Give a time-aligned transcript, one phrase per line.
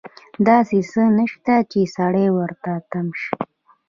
[0.47, 3.29] داسې څه نشته چې سړی ورته تم شي.